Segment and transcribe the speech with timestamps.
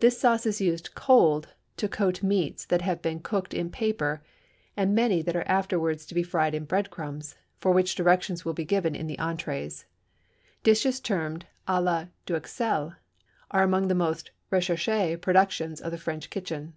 [0.00, 4.22] This sauce is used cold to coat meats that have to be cooked in paper,
[4.76, 8.52] and many that are afterwards to be fried in bread crumbs, for which directions will
[8.52, 9.86] be given in the entrées.
[10.62, 12.94] Dishes termed à la d'Uxelles
[13.50, 16.74] are among the most recherché productions of the French kitchen.